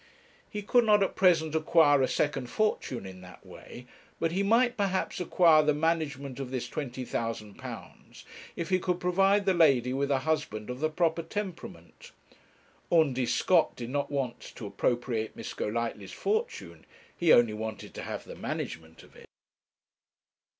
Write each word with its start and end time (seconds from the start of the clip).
He 0.49 0.63
could 0.63 0.83
not 0.83 1.03
at 1.03 1.15
present 1.15 1.53
acquire 1.53 2.01
a 2.01 2.07
second 2.07 2.47
fortune 2.49 3.05
in 3.05 3.21
that 3.21 3.45
way; 3.45 3.85
but 4.19 4.31
he 4.31 4.41
might 4.41 4.75
perhaps 4.75 5.19
acquire 5.19 5.61
the 5.61 5.75
management 5.75 6.39
of 6.39 6.49
this 6.49 6.67
£20,000 6.67 8.23
if 8.55 8.69
he 8.69 8.79
could 8.79 8.99
provide 8.99 9.45
the 9.45 9.53
lady 9.53 9.93
with 9.93 10.09
a 10.09 10.17
husband 10.25 10.71
of 10.71 10.79
the 10.79 10.89
proper 10.89 11.21
temperament. 11.21 12.13
Undy 12.91 13.27
Scott 13.27 13.75
did 13.75 13.91
not 13.91 14.09
want 14.09 14.39
to 14.55 14.65
appropriate 14.65 15.35
Miss 15.35 15.53
Golightly's 15.53 16.11
fortune, 16.11 16.83
he 17.15 17.31
only 17.31 17.53
wanted 17.53 17.93
to 17.93 18.01
have 18.01 18.25
the 18.25 18.33
management 18.35 19.03
of 19.03 19.15
it. 19.15 19.27